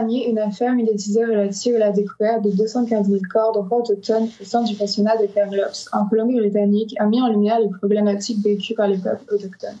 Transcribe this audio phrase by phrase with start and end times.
[0.00, 4.68] Une affaire médiatisée relative à la découverte de 215 000 corps d'enfants autochtones au centre
[4.68, 8.98] du pensionnat de Kamloops, en Colombie-Britannique, a mis en lumière les problématiques vécues par les
[8.98, 9.76] peuples autochtones.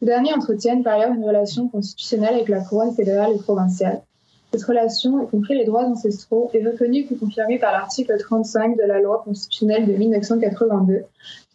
[0.00, 4.00] Ces derniers entretiennent par ailleurs une relation constitutionnelle avec la couronne fédérale et provinciale.
[4.52, 8.82] Cette relation, y compris les droits ancestraux, est reconnue et confirmée par l'article 35 de
[8.82, 11.04] la loi constitutionnelle de 1982, que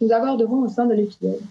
[0.05, 1.41] nous aborderons au sein de l'épisode.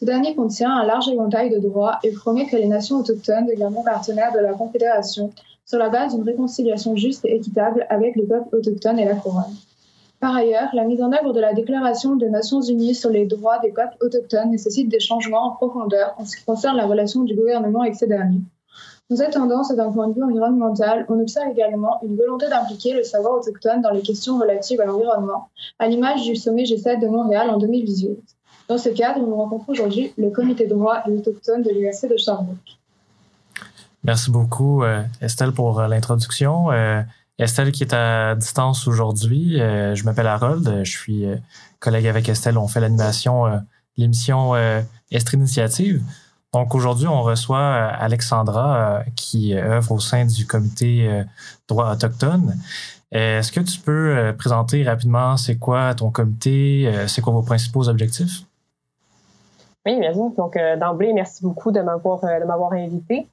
[0.00, 3.82] Ce dernier contient un large éventail de droits et promet que les nations autochtones deviendront
[3.82, 5.30] partenaires de la Confédération
[5.66, 9.54] sur la base d'une réconciliation juste et équitable avec les peuples autochtones et la couronne.
[10.18, 13.58] Par ailleurs, la mise en œuvre de la Déclaration des Nations Unies sur les droits
[13.58, 17.34] des peuples autochtones nécessite des changements en profondeur en ce qui concerne la relation du
[17.34, 18.40] gouvernement avec ces derniers.
[19.10, 23.02] Dans cette tendance d'un point de vue environnemental, on observe également une volonté d'impliquer le
[23.02, 27.50] savoir autochtone dans les questions relatives à l'environnement, à l'image du sommet G7 de Montréal
[27.50, 28.18] en 2018.
[28.70, 32.78] Dans ce cadre, nous rencontrons aujourd'hui le comité droit et autochtone de l'USC de Sherbrooke.
[34.04, 36.70] Merci beaucoup, euh, Estelle, pour euh, l'introduction.
[36.70, 37.02] Euh,
[37.40, 39.56] Estelle qui est à distance aujourd'hui.
[39.56, 40.84] je m'appelle Harold.
[40.84, 41.24] Je suis
[41.80, 42.58] collègue avec Estelle.
[42.58, 43.60] On fait l'animation
[43.96, 44.54] l'émission
[45.10, 46.02] Estre Initiative.
[46.52, 51.24] Donc aujourd'hui, on reçoit Alexandra qui œuvre au sein du comité
[51.66, 52.58] droit autochtone.
[53.10, 58.44] Est-ce que tu peux présenter rapidement c'est quoi ton comité, c'est quoi vos principaux objectifs?
[59.86, 60.30] Oui, bien sûr.
[60.30, 63.28] Donc, euh, d'emblée, merci beaucoup de m'avoir euh, de m'avoir invité.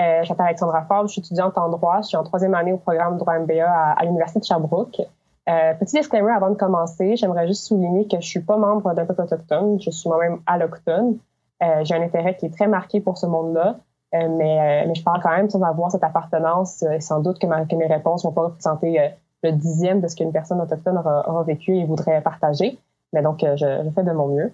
[0.00, 2.00] Euh, je m'appelle Alexandra Favre, je suis étudiante en droit.
[2.02, 5.00] Je suis en troisième année au programme droit MBA à, l'Université de Sherbrooke.
[5.48, 9.04] Euh, petit disclaimer avant de commencer, j'aimerais juste souligner que je suis pas membre d'un
[9.04, 11.18] peuple autochtone, je suis moi-même allochtone.
[11.62, 13.76] Euh, j'ai un intérêt qui est très marqué pour ce monde-là,
[14.12, 18.24] mais, je parle quand même sans avoir cette appartenance et sans doute que, mes réponses
[18.24, 19.12] vont pas représenter
[19.42, 22.78] le dixième de ce qu'une personne autochtone aura, vécu et voudrait partager.
[23.12, 24.52] Mais donc, je fais de mon mieux.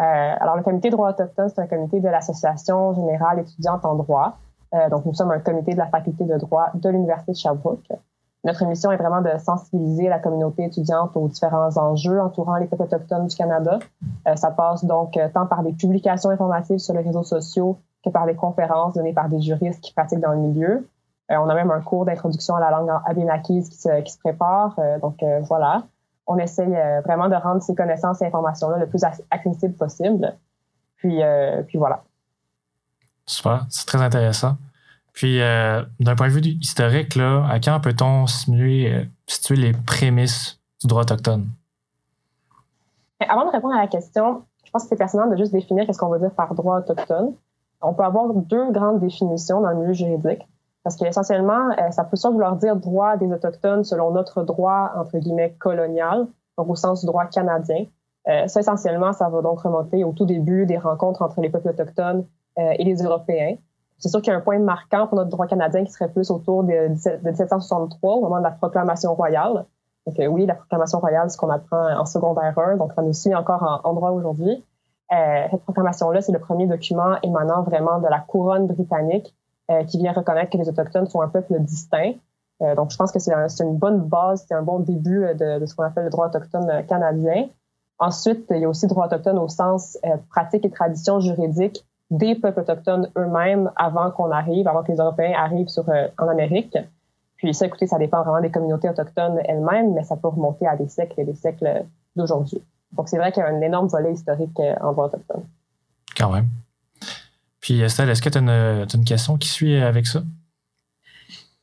[0.00, 0.02] Euh,
[0.40, 4.38] alors, le comité droit autochtone, c'est un comité de l'Association générale étudiante en droit.
[4.74, 7.86] Euh, donc, nous sommes un comité de la faculté de droit de l'Université de Sherbrooke.
[8.42, 12.82] Notre mission est vraiment de sensibiliser la communauté étudiante aux différents enjeux entourant les peuples
[12.82, 13.78] autochtones du Canada.
[14.26, 18.26] Euh, ça passe donc tant par des publications informatives sur les réseaux sociaux que par
[18.26, 20.86] des conférences données par des juristes qui pratiquent dans le milieu.
[21.30, 24.78] on a même un cours d'introduction à la langue abénakise qui se, qui se prépare.
[25.00, 25.84] donc voilà
[26.26, 30.34] on essaye euh, vraiment de rendre ces connaissances et informations-là le plus accessible possible.
[30.96, 32.02] Puis, euh, puis voilà.
[33.26, 34.56] Super, c'est très intéressant.
[35.12, 40.58] Puis, euh, d'un point de vue historique, là, à quand peut-on situer, situer les prémices
[40.80, 41.48] du droit autochtone?
[43.20, 45.98] Avant de répondre à la question, je pense que c'est pertinent de juste définir qu'est-ce
[45.98, 47.34] qu'on veut dire par droit autochtone.
[47.80, 50.42] On peut avoir deux grandes définitions dans le milieu juridique.
[50.84, 55.18] Parce qu'essentiellement, euh, ça peut soit vouloir dire droit des Autochtones selon notre droit, entre
[55.18, 56.26] guillemets, colonial,
[56.58, 57.86] donc au sens du droit canadien.
[58.28, 61.70] Euh, ça, essentiellement, ça va donc remonter au tout début des rencontres entre les peuples
[61.70, 62.26] autochtones
[62.58, 63.56] euh, et les Européens.
[63.96, 66.30] C'est sûr qu'il y a un point marquant pour notre droit canadien qui serait plus
[66.30, 69.64] autour de, 1763, au moment de la proclamation royale.
[70.06, 73.14] Donc oui, la proclamation royale, c'est ce qu'on apprend en secondaire 1, donc ça nous
[73.14, 74.62] suit encore en, droit aujourd'hui.
[75.10, 79.34] cette proclamation-là, c'est le premier document émanant vraiment de la couronne britannique
[79.88, 82.14] qui vient reconnaître que les Autochtones sont un peuple distinct.
[82.62, 85.66] Euh, donc, je pense que c'est une bonne base, c'est un bon début euh, de,
[85.66, 87.48] ce qu'on appelle le droit autochtone canadien.
[87.98, 89.98] Ensuite, il y a aussi le droit autochtone au sens
[90.30, 95.32] pratique et tradition juridique des peuples autochtones eux-mêmes avant qu'on arrive, avant que les Européens
[95.36, 95.68] arrivent
[96.18, 96.76] en Amérique.
[97.36, 100.76] Puis ça, écoutez, ça dépend vraiment des communautés autochtones elles-mêmes, mais ça peut remonter à
[100.76, 101.84] des siècles et des siècles
[102.16, 102.62] d'aujourd'hui.
[102.92, 105.44] Donc c'est vrai qu'il y a un énorme volet historique en droit autochtone.
[106.16, 106.46] Quand même.
[107.64, 110.22] Puis Estelle, est-ce que tu as, une question qui suit avec ça?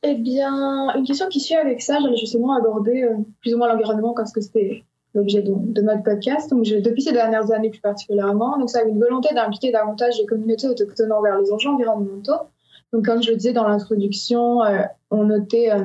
[0.02, 3.68] Eh bien, une question qui suit avec ça, j'allais justement aborder euh, plus ou moins
[3.68, 4.82] l'environnement parce que c'était
[5.14, 6.50] l'objet de, notre podcast.
[6.50, 10.26] Donc, depuis ces dernières années plus particulièrement, donc ça a une volonté d'impliquer davantage les
[10.26, 12.48] communautés autochtones envers les enjeux environnementaux.
[12.92, 14.82] Donc, comme je le disais dans l'introduction, euh,
[15.12, 15.84] on notait, euh,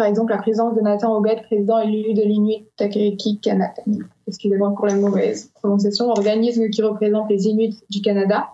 [0.00, 3.82] par exemple la présence de Nathan Obed, président élu de l'Inuit Takariki Canada.
[4.26, 8.48] Excusez-moi pour la mauvaise prononciation, organisme qui représente les Inuits du Canada.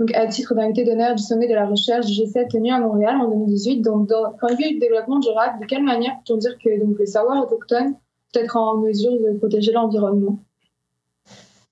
[0.00, 3.14] Donc, à titre d'invité d'honneur du sommet de la recherche du G7 tenu à Montréal
[3.20, 3.80] en 2018.
[3.80, 6.98] Donc, d'un point de vue du développement durable, de quelle manière peut-on dire que donc,
[6.98, 7.94] les savoirs autochtones
[8.34, 10.40] peuvent être en mesure de protéger l'environnement?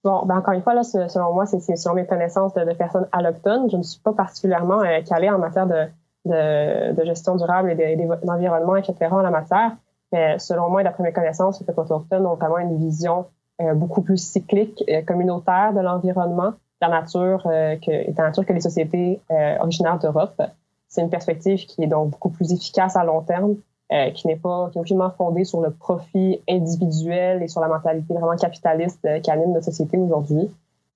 [0.05, 3.69] Bon, ben encore une fois, là, selon moi, c'est selon mes connaissances de, personnes allochtones.
[3.73, 5.89] Je ne suis pas particulièrement euh, calée en matière de,
[6.25, 8.95] de, de, gestion durable et d'environnement, etc.
[9.11, 9.77] en la matière.
[10.13, 13.27] Mais selon moi, d'après mes connaissances, les autochtones ont vraiment une vision
[13.61, 18.31] euh, beaucoup plus cyclique et communautaire de l'environnement, de la nature, euh, que, de la
[18.31, 20.41] que les sociétés euh, originaires d'Europe.
[20.89, 23.57] C'est une perspective qui est donc beaucoup plus efficace à long terme,
[23.93, 27.67] euh, qui n'est pas qui est aucunement fondée sur le profit individuel et sur la
[27.67, 30.49] mentalité vraiment capitaliste euh, qui anime notre société aujourd'hui.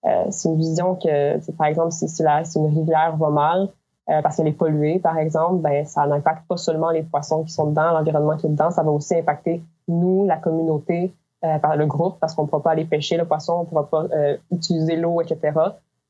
[0.04, 3.68] Euh, c'est une vision que, par exemple, si, si, la, si une rivière va mal,
[4.10, 7.52] euh, parce qu'elle est polluée, par exemple, ben, ça n'impacte pas seulement les poissons qui
[7.52, 11.14] sont dedans, l'environnement qui est dedans, ça va aussi impacter nous, la communauté,
[11.44, 13.66] euh, par le groupe, parce qu'on ne pourra pas aller pêcher le poisson, on ne
[13.66, 15.58] pourra pas euh, utiliser l'eau, etc.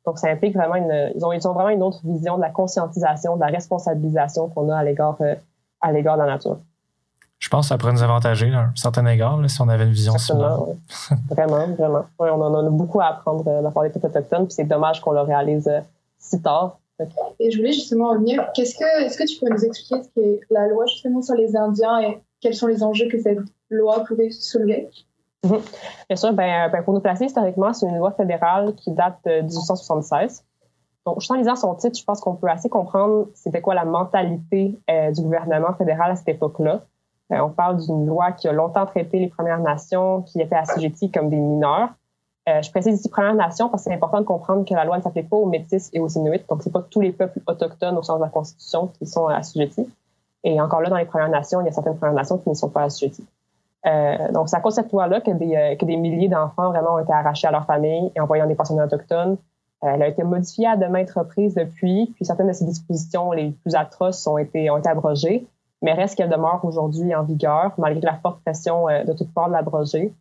[0.06, 2.50] Donc, ça implique vraiment une, ils ont, ils ont vraiment une autre vision de la
[2.50, 5.18] conscientisation, de la responsabilisation qu'on a à l'égard,
[5.80, 6.58] à l'égard de la nature
[7.44, 9.92] je pense que ça pourrait nous avantager à un certain égard si on avait une
[9.92, 10.60] vision similaire.
[11.30, 12.04] Vraiment, vraiment.
[12.18, 15.02] on en a beaucoup à apprendre de la part des peuples autochtones, puis c'est dommage
[15.02, 15.70] qu'on le réalise
[16.18, 16.78] si tard.
[17.40, 20.86] Et je voulais justement revenir, est-ce que tu peux nous expliquer ce qu'est la loi
[20.86, 23.38] justement sur les Indiens et quels sont les enjeux que cette
[23.70, 24.88] loi pouvait soulever?
[25.44, 25.60] Mm-hmm.
[26.08, 29.42] Bien sûr, ben, ben, pour nous placer historiquement, c'est une loi fédérale qui date de
[29.42, 30.44] 1876.
[31.06, 33.84] Donc, juste en lisant son titre, je pense qu'on peut assez comprendre c'était quoi la
[33.84, 36.82] mentalité euh, du gouvernement fédéral à cette époque-là.
[37.32, 41.10] Euh, on parle d'une loi qui a longtemps traité les Premières Nations qui étaient assujetties
[41.10, 41.90] comme des mineurs.
[42.46, 44.98] Euh, je précise ici Premières Nations parce que c'est important de comprendre que la loi
[44.98, 46.44] ne s'applique pas aux Métis et aux Inuits.
[46.48, 49.88] Donc, c'est pas tous les peuples autochtones au sens de la Constitution qui sont assujettis.
[50.42, 52.54] Et encore là, dans les Premières Nations, il y a certaines Premières Nations qui ne
[52.54, 53.26] sont pas assujetties.
[53.86, 56.68] Euh, donc, c'est à cause de cette loi-là que des, euh, que des milliers d'enfants
[56.68, 59.38] vraiment ont été arrachés à leur famille et envoyés dans des pensionnats autochtones.
[59.80, 63.50] elle a été modifiée à de maintes reprises depuis, puis certaines de ces dispositions les
[63.62, 65.46] plus atroces ont été, ont été abrogées
[65.82, 69.52] mais reste qu'elle demeure aujourd'hui en vigueur, malgré la forte pression de toute part de
[69.52, 70.14] l'abroger.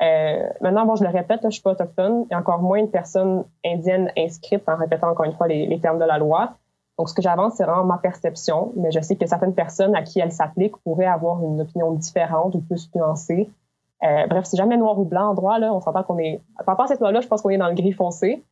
[0.00, 3.44] Euh, maintenant, bon, je le répète, je suis pas autochtone, et encore moins une personne
[3.64, 6.54] indienne inscrite en répétant encore une fois les, termes de la loi.
[6.98, 10.02] Donc, ce que j'avance, c'est vraiment ma perception, mais je sais que certaines personnes à
[10.02, 13.50] qui elle s'applique pourraient avoir une opinion différente ou plus nuancée.
[14.02, 15.72] Euh, bref, c'est jamais noir ou blanc en droit, là.
[15.72, 17.74] On s'entend qu'on est, par rapport à cette loi-là, je pense qu'on est dans le
[17.74, 18.42] gris foncé.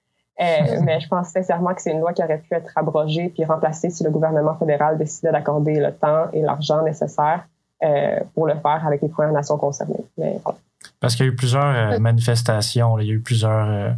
[0.40, 0.44] Euh,
[0.84, 3.90] mais je pense sincèrement que c'est une loi qui aurait pu être abrogée puis remplacée
[3.90, 7.46] si le gouvernement fédéral décidait d'accorder le temps et l'argent nécessaires
[7.82, 10.04] euh, pour le faire avec les Premières Nations concernées.
[10.16, 10.40] Mais,
[11.00, 13.96] Parce qu'il y a eu plusieurs euh, manifestations, il y a eu plusieurs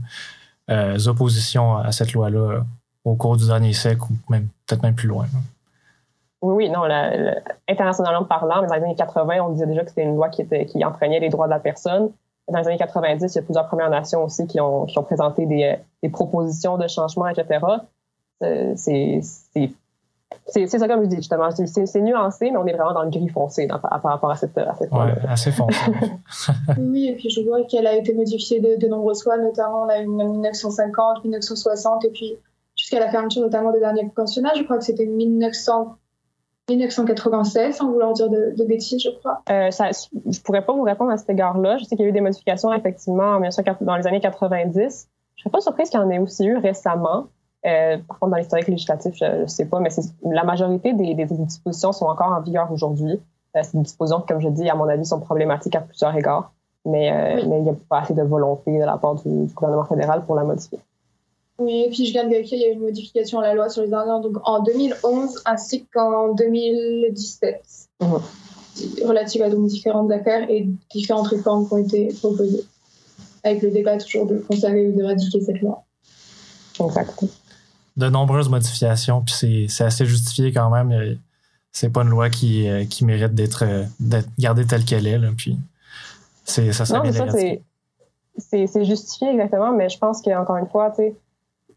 [1.07, 2.65] oppositions à cette loi-là
[3.05, 5.27] au cours du dernier siècle ou même peut-être même plus loin.
[6.41, 6.83] Oui, oui, non,
[7.69, 10.67] internationalement parlant, dans les années 80, on disait déjà que c'était une loi qui, était,
[10.67, 12.11] qui enfreignait les droits de la personne
[12.49, 15.03] dans les années 90, il y a plusieurs Premières Nations aussi qui ont, qui ont
[15.03, 17.65] présenté des, des propositions de changement, etc.
[18.43, 19.21] Euh, c'est
[20.47, 21.49] c'est ça comme je dis justement.
[21.51, 24.75] C'est nuancé, mais on est vraiment dans le gris foncé par, rapport à cette, à
[24.75, 25.79] cette ouais, assez foncé.
[26.79, 30.33] oui, et puis je vois qu'elle a été modifiée de, de nombreuses fois, notamment en
[30.33, 32.37] 1950, 1960, et puis
[32.77, 34.53] jusqu'à la fermeture notamment des derniers pensionnats.
[34.57, 35.97] Je crois que c'était 1900.
[36.69, 39.43] 1996, sans vouloir dire de, de bêtises, je crois.
[39.51, 41.77] Euh, ça, je pourrais pas vous répondre à cet égard-là.
[41.79, 43.41] Je sais qu'il y a eu des modifications effectivement
[43.81, 45.09] dans les années 90.
[45.35, 47.27] Je serais pas surprise qu'il y en ait aussi eu récemment.
[47.65, 49.91] Euh, par contre, dans l'historique législatif, je, ne sais pas, mais
[50.25, 53.21] la majorité des, des, dispositions sont encore en vigueur aujourd'hui.
[53.57, 56.53] Euh, des dispositions comme je dis, à mon avis, sont problématiques à plusieurs égards.
[56.85, 59.55] Mais, euh, mais il n'y a pas assez de volonté de la part du, du
[59.55, 60.81] gouvernement fédéral pour la modifier.
[61.59, 63.55] Oui, et puis je viens de vérifier, il y a eu une modification à la
[63.55, 67.63] loi sur les Indiens donc en 2011 ainsi qu'en 2017,
[68.01, 68.07] mmh.
[69.05, 72.65] relative à donc différentes affaires et différentes réformes qui ont été proposées,
[73.45, 75.85] avec le débat toujours de conserver ou d'éradiquer cette loi.
[76.81, 77.23] Exact.
[77.97, 81.19] De nombreuses modifications, puis c'est assez justifié quand même.
[81.73, 83.65] C'est pas une loi qui, euh, qui mérite d'être
[84.39, 85.19] gardée telle qu'elle est.
[85.19, 85.59] Là, puis
[86.45, 87.27] ça, ça non, mais ça,
[88.39, 91.15] c'est justifié exactement, mais je pense qu'encore une fois, tu sais,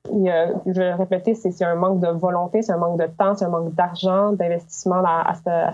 [0.05, 3.45] je vais le répéter, c'est un manque de volonté, c'est un manque de temps, c'est
[3.45, 5.71] un manque d'argent, d'investissement à, à,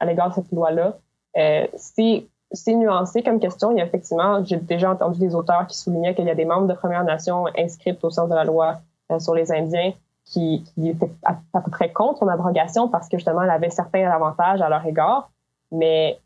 [0.00, 0.96] à l'égard de cette loi-là.
[1.36, 3.70] Euh, c'est nuancé comme question.
[3.72, 6.44] Il y a effectivement, j'ai déjà entendu des auteurs qui soulignaient qu'il y a des
[6.44, 8.74] membres de Premières Nations inscrits au sein de la loi euh,
[9.18, 9.92] sur les Indiens
[10.24, 14.10] qui, qui étaient à, peu près contre son abrogation parce que justement, elle avait certains
[14.10, 15.30] avantages à leur égard.
[15.70, 16.18] Mais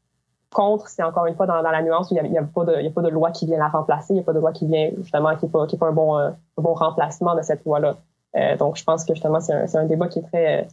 [0.51, 3.03] contre, c'est encore une fois dans, la nuance où il n'y a, a, a pas
[3.03, 5.37] de loi qui vient la remplacer, il n'y a pas de loi qui vient justement,
[5.37, 7.97] qui n'est pas, qui est pas un, bon, euh, bon remplacement de cette loi-là.
[8.37, 10.69] Euh, donc, je pense que justement, c'est un, un, débat qui est très,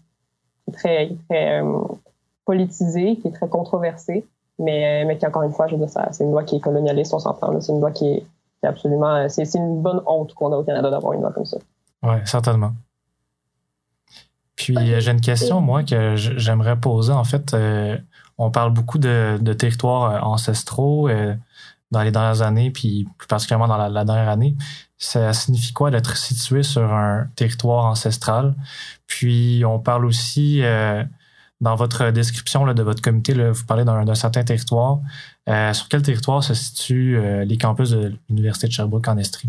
[0.74, 1.80] très, très, euh,
[2.46, 4.26] politisée, qui est très controversée,
[4.58, 7.14] mais, mais qui, encore une fois, je veux dire, c'est une loi qui est colonialiste,
[7.14, 7.60] on s'entend.
[7.62, 9.28] C'est une loi qui est, qui est absolument.
[9.30, 11.58] C'est une bonne honte qu'on a au Canada d'avoir une loi comme ça.
[12.04, 12.74] Oui, certainement.
[14.58, 17.14] Puis j'ai une question, moi, que j'aimerais poser.
[17.14, 17.96] En fait, euh,
[18.40, 21.36] on parle beaucoup de, de territoires euh, ancestraux euh,
[21.92, 24.58] dans les dernières années, puis plus particulièrement dans la, dernière année.
[24.98, 28.56] Ça signifie quoi d'être situé sur un territoire ancestral?
[29.06, 30.64] Puis on parle aussi,
[31.62, 35.00] dans votre description là, de votre comité, là, vous parlez d'un certain territoire.
[35.46, 39.48] sur quel territoire se situent les campus de l'Université de Sherbrooke en Estrie?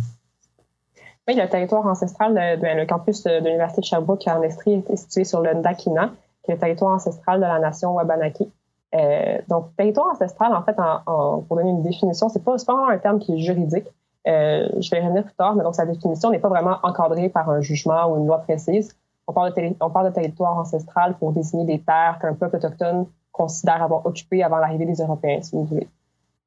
[1.29, 5.43] Oui, le territoire ancestral, le campus de, l'Université de Sherbrooke en Estrie est situé sur
[5.43, 6.11] le Ndakina,
[6.43, 8.51] qui est le territoire ancestral de la nation Wabanaki.
[8.95, 12.97] Euh, donc, territoire ancestral, en fait, pour donner une définition, c'est pas, pas vraiment un
[12.97, 13.87] terme qui est juridique.
[14.27, 17.51] Euh, je vais revenir plus tard, mais donc sa définition n'est pas vraiment encadrée par
[17.51, 18.97] un jugement ou une loi précise.
[19.27, 23.07] On parle de, on parle de territoire ancestral pour désigner des terres qu'un peuple autochtone
[23.33, 25.89] considère avoir occupées avant l'arrivée des Européens, si vous voulez.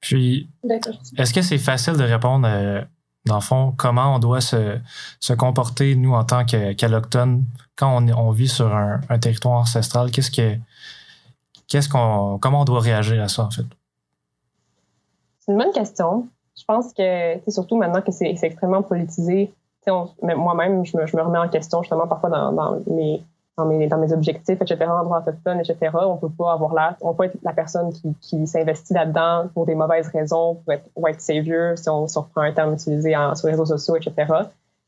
[0.00, 0.48] Puis,
[1.16, 2.82] est-ce que c'est facile de répondre, euh,
[3.24, 4.78] dans le fond, comment on doit se,
[5.20, 7.44] se comporter, nous, en tant qu'allochtones,
[7.76, 10.10] quand on, on, vit sur un, un territoire ancestral?
[10.10, 10.56] Qu'est-ce que,
[11.68, 13.64] qu'est-ce qu'on, comment on doit réagir à ça, en fait?
[15.40, 16.28] C'est une bonne question.
[16.56, 19.52] Je pense que, surtout maintenant que c'est extrêmement politisé,
[20.22, 23.22] moi-même, je me, je me remets en question justement parfois dans, dans mes
[23.56, 26.96] dans mes, dans mes objectifs, etc., en droit autochtone, etc., on peut pas avoir là,
[27.00, 30.84] on peut être la personne qui, qui s'investit là-dedans pour des mauvaises raisons, pour être
[30.96, 34.26] white savior, si on, si reprend un terme utilisé sur les réseaux sociaux, etc.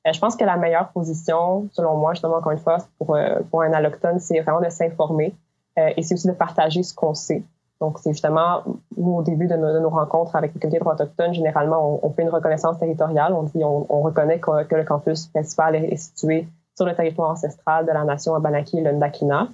[0.06, 3.40] Euh, je pense que la meilleure position, selon moi, justement, encore une fois, pour, euh,
[3.50, 5.34] pour un allochtone, c'est vraiment de s'informer
[5.78, 7.42] euh, et c'est aussi de partager ce qu'on sait.
[7.80, 8.62] Donc, c'est justement,
[8.96, 12.22] nous, au début de nos, rencontres avec le comité de droit autochtone, généralement, on, fait
[12.22, 13.34] une reconnaissance territoriale.
[13.34, 17.86] On dit, on, on reconnaît que, le campus principal est situé sur le territoire ancestral
[17.86, 19.48] de la nation Abenaki et Lundakina.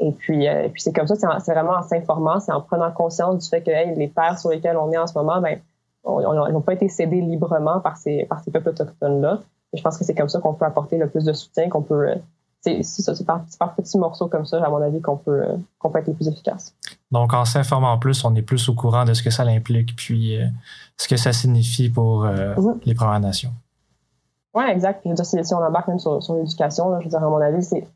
[0.00, 3.42] Et puis, euh, puis c'est comme ça, c'est vraiment en s'informant, c'est en prenant conscience
[3.42, 5.58] du fait que les terres sur lesquelles on est en ce moment, ben,
[6.04, 9.40] n'ont pas été cédés librement par ces, par ces peuples autochtones-là.
[9.72, 11.82] Et je pense que c'est comme ça qu'on peut apporter le plus de soutien, qu'on
[11.82, 12.10] peut.
[12.10, 12.14] Euh,
[12.60, 15.98] c'est par, par, petits morceaux comme ça, à mon avis, qu'on peut, euh, qu'on peut
[15.98, 16.74] être le plus efficace.
[17.10, 20.38] Donc, en s'informant plus, on est plus au courant de ce que ça implique, puis
[20.96, 22.80] ce que ça signifie pour mm-hmm.
[22.84, 23.52] les Premières Nations.
[24.54, 25.00] Oui, exact.
[25.00, 27.28] Puis, je veux dire, si, on embarque même sur, sur l'éducation, je veux dire, à
[27.28, 27.86] mon avis, c'est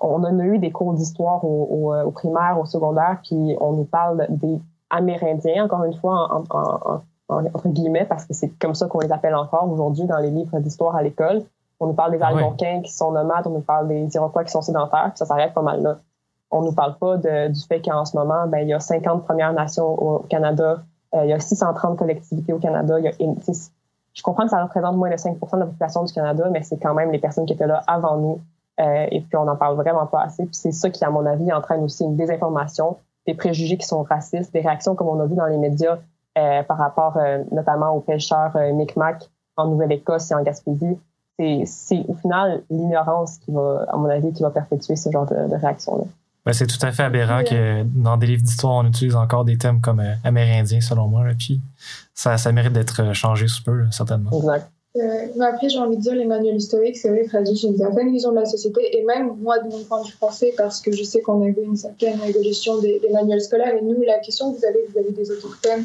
[0.00, 3.84] on a eu des cours d'histoire au, au, au, primaire, au secondaire, puis on nous
[3.84, 8.74] parle des Amérindiens, encore une fois, en, en, en, entre guillemets, parce que c'est comme
[8.74, 11.42] ça qu'on les appelle encore aujourd'hui dans les livres d'histoire à l'école.
[11.78, 14.62] On nous parle des Algonquins qui sont nomades, on nous parle des Iroquois qui sont
[14.62, 15.96] sédentaires, puis ça s'arrête pas mal là.
[16.50, 19.24] On nous parle pas de, du fait qu'en ce moment, ben, il y a 50
[19.24, 20.82] Premières Nations au Canada,
[21.14, 23.12] euh, il y a 630 collectivités au Canada, il y a
[24.14, 26.78] je comprends que ça représente moins de 5% de la population du Canada, mais c'est
[26.78, 28.40] quand même les personnes qui étaient là avant nous.
[28.80, 30.44] Euh, et puis, on n'en parle vraiment pas assez.
[30.44, 34.02] Puis, c'est ça qui, à mon avis, entraîne aussi une désinformation, des préjugés qui sont
[34.02, 35.98] racistes, des réactions comme on a vu dans les médias
[36.38, 40.98] euh, par rapport euh, notamment aux pêcheurs euh, Micmac en Nouvelle-Écosse et en Gaspésie.
[41.64, 45.48] C'est au final l'ignorance qui va, à mon avis, qui va perpétuer ce genre de,
[45.48, 46.04] de réaction-là.
[46.46, 49.58] Ben, c'est tout à fait aberrant que dans des livres d'histoire, on utilise encore des
[49.58, 51.24] thèmes comme euh, amérindiens, selon moi.
[51.38, 51.60] Puis,
[52.14, 54.30] ça, ça mérite d'être euh, changé sous peu, certainement.
[54.32, 54.70] Exact.
[54.96, 58.10] Euh, mais après, j'ai envie de dire, les manuels historiques, c'est vrai, traduisent une certaine
[58.10, 58.98] vision de la société.
[58.98, 61.46] Et même moi, de mon point de vue français, parce que je sais qu'on a
[61.46, 63.74] eu une certaine évolution des, des, manuels scolaires.
[63.74, 65.84] Et nous, la question que vous avez, vous avez des autochtones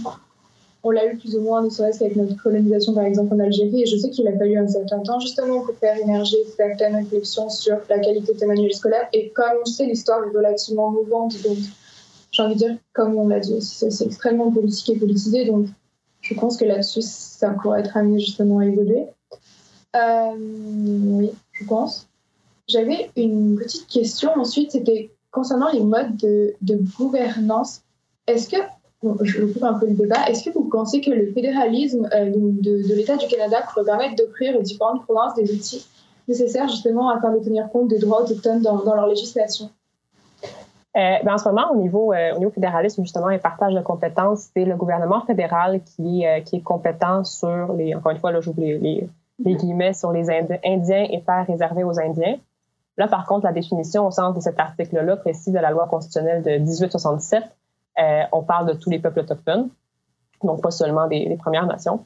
[0.86, 3.82] on l'a eu plus ou moins, ne serait-ce qu'avec notre colonisation, par exemple, en Algérie.
[3.82, 7.50] Et je sais qu'il a fallu un certain temps, justement, pour faire émerger certaines réflexions
[7.50, 9.10] sur la qualité des manuels scolaires.
[9.12, 11.42] Et comme on sait, l'histoire est relativement mouvante.
[11.42, 11.58] Donc,
[12.30, 15.46] j'ai envie de dire, comme on l'a dit aussi, c'est extrêmement politique et politisé.
[15.46, 15.66] Donc,
[16.22, 19.08] je pense que là-dessus, ça pourrait être amené justement à évoluer.
[19.96, 22.08] Euh, oui, je pense.
[22.68, 27.82] J'avais une petite question ensuite, c'était concernant les modes de, de gouvernance.
[28.28, 28.58] Est-ce que
[29.22, 30.28] je coupe un peu le débat.
[30.28, 34.16] Est-ce que vous pensez que le fédéralisme euh, de, de l'État du Canada pourrait permettre
[34.16, 35.86] d'offrir aux différentes provinces des outils
[36.28, 39.70] nécessaires justement afin de tenir compte des droits autochtones dans, dans leur législation?
[40.96, 43.82] Euh, ben en ce moment, au niveau, euh, au niveau fédéralisme, justement, et partage de
[43.82, 48.32] compétences, c'est le gouvernement fédéral qui, euh, qui est compétent sur les, encore une fois,
[48.32, 49.10] là, j'ouvre les, les,
[49.44, 52.38] les guillemets, sur les Indiens et terres réservées aux Indiens.
[52.98, 56.44] Là, par contre, la définition au sens de cet article-là précis de la loi constitutionnelle
[56.44, 57.44] de 1867,
[58.00, 59.70] euh, on parle de tous les peuples autochtones,
[60.44, 62.06] donc pas seulement des, Premières Nations.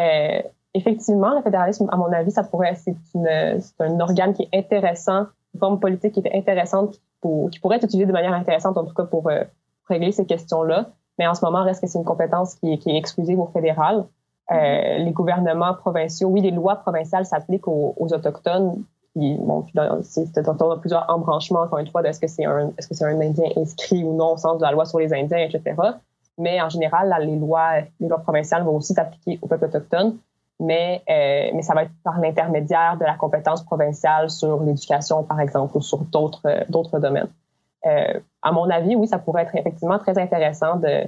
[0.00, 0.42] Euh,
[0.74, 2.96] effectivement, le fédéralisme, à mon avis, ça pourrait, c'est
[3.80, 7.84] un organe qui est intéressant, une forme politique qui est intéressante, pour, qui pourrait être
[7.84, 9.44] utilisée de manière intéressante, en tout cas pour, euh,
[9.88, 10.90] régler ces questions-là.
[11.18, 14.06] Mais en ce moment, reste que c'est une compétence qui, qui est exclusive au fédéral.
[14.50, 18.84] Euh, les gouvernements provinciaux, oui, les lois provinciales s'appliquent aux, Autochtones.
[19.16, 19.64] Bon,
[20.02, 20.32] c'est
[20.80, 24.02] plusieurs embranchements, encore une fois, de est-ce que c'est un, est-ce que un Indien inscrit
[24.02, 25.76] ou non au sens de la loi sur les Indiens, etc.
[26.36, 30.16] Mais en général, les lois, les lois provinciales vont aussi s'appliquer aux peuples autochtones.
[30.60, 35.40] Mais, euh, mais ça va être par l'intermédiaire de la compétence provinciale sur l'éducation, par
[35.40, 37.28] exemple, ou sur d'autres, d'autres domaines.
[37.86, 41.06] Euh, à mon avis, oui, ça pourrait être effectivement très intéressant de,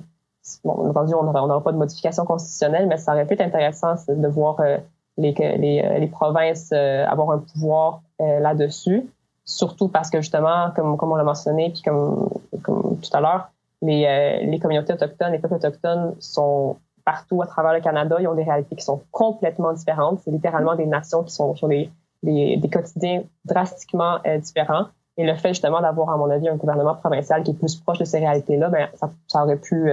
[0.65, 4.61] bon, on n'aura pas de modification constitutionnelle, mais ça aurait pu être intéressant de voir
[4.61, 4.79] euh,
[5.19, 9.07] les, les, euh, les, provinces euh, avoir un pouvoir là-dessus,
[9.45, 12.31] surtout parce que justement, comme, comme on l'a mentionné, puis comme,
[12.63, 13.51] comme tout à l'heure,
[13.83, 18.35] les, les communautés autochtones, les peuples autochtones sont partout à travers le Canada, ils ont
[18.35, 20.21] des réalités qui sont complètement différentes.
[20.25, 21.91] C'est littéralement des nations qui sont sur des,
[22.23, 24.87] des, des quotidiens drastiquement différents.
[25.19, 27.99] Et le fait justement d'avoir, à mon avis, un gouvernement provincial qui est plus proche
[27.99, 29.91] de ces réalités-là, ben, ça, ça aurait pu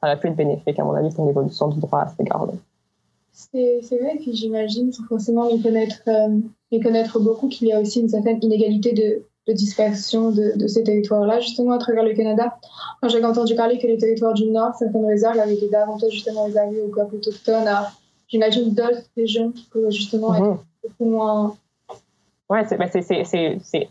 [0.00, 2.52] ça aurait pu être bénéfique, à mon avis, pour l'évolution du droit à cet égard-là.
[3.38, 6.40] C'est vrai, puis j'imagine, sans forcément les connaître, euh,
[6.82, 10.82] connaître beaucoup, qu'il y a aussi une certaine inégalité de, de dispersion de, de ces
[10.82, 12.56] territoires-là, justement, à travers le Canada.
[13.02, 16.44] Quand j'ai entendu parler que les territoires du Nord, certaines réserves avaient été davantage justement
[16.44, 17.92] réservées aux peuples autochtones, à,
[18.28, 20.58] j'imagine, d'autres régions qui pourraient justement être mhm.
[20.82, 21.56] beaucoup moins...
[22.48, 23.88] Oui, ben, c'est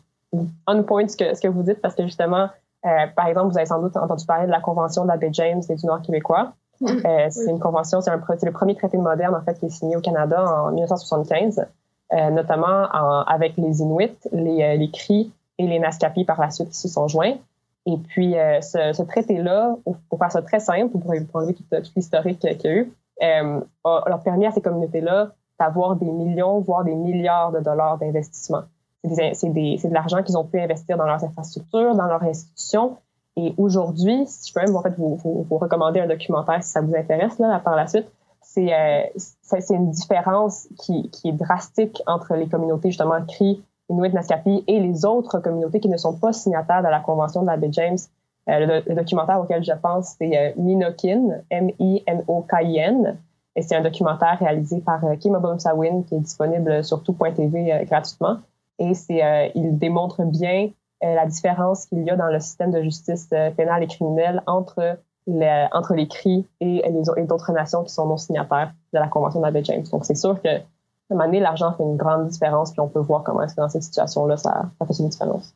[0.68, 2.50] on point ce que, ce que vous dites, parce que justement,
[2.86, 5.30] euh, par exemple, vous avez sans doute entendu parler de la Convention de la baie
[5.32, 6.54] James et du Nord québécois.
[6.82, 10.01] Euh, c'est une convention, c'est le premier traité moderne en fait qui est signé au
[10.01, 11.65] Canada en 1975,
[12.13, 12.88] euh, notamment
[13.27, 17.08] avec les Inuits, les, les Cris et les Naskapi par la suite qui se sont
[17.08, 17.36] joints.
[17.86, 19.75] Et puis ce, traité-là,
[20.10, 22.91] pour faire ça très simple, pour enlever tout, tout l'historique qu'il y a eu,
[23.22, 28.63] a leur permis à ces communautés-là d'avoir des millions, voire des milliards de dollars d'investissement
[29.34, 32.98] c'est de l'argent qu'ils ont pu investir dans leurs infrastructures, dans leurs institutions.
[33.37, 36.81] Et aujourd'hui, si je peux même en fait, vous, vous, recommander un documentaire si ça
[36.81, 38.07] vous intéresse là, par la suite,
[38.41, 39.03] c'est euh,
[39.71, 45.05] une différence qui, qui, est drastique entre les communautés justement CRI, Inuit, Naskapi et les
[45.05, 47.98] autres communautés qui ne sont pas signataires de la Convention de la baie James.
[48.48, 53.17] Euh, le, documentaire auquel je pense, c'est euh, Minokin, M-I-N-O-K-I-N.
[53.55, 57.85] Et c'est un documentaire réalisé par euh, Kim Obum-Sawin qui est disponible sur tout.tv euh,
[57.85, 58.39] gratuitement.
[58.79, 60.69] Et c'est, euh, il démontre bien
[61.01, 64.98] la différence qu'il y a dans le système de justice euh, pénale et criminelle entre
[65.27, 69.42] les, entre les CRI et les d'autres nations qui sont non signataires de la Convention
[69.42, 69.84] baie James.
[69.92, 70.62] Donc, c'est sûr que, à
[71.12, 73.70] un moment l'argent fait une grande différence, puis on peut voir comment est-ce que dans
[73.70, 75.53] cette situation-là, ça, ça fait une différence.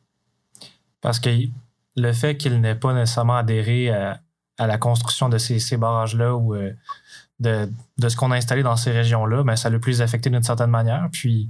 [1.00, 1.30] Parce que
[1.96, 4.18] le fait qu'il n'ait pas nécessairement adhéré à,
[4.58, 8.90] la construction de ces, ces barrages-là ou de, de, ce qu'on a installé dans ces
[8.90, 11.08] régions-là, ben, ça l'a plus affecté d'une certaine manière.
[11.10, 11.48] Puis,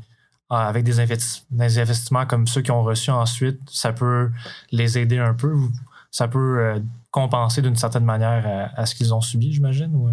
[0.50, 4.30] avec des, investissements comme ceux qui ont reçus ensuite, ça peut
[4.72, 5.54] les aider un peu.
[6.10, 6.80] Ça peut euh,
[7.12, 9.94] compenser d'une certaine manière à, ce qu'ils ont subi, j'imagine.
[9.94, 10.10] Ou...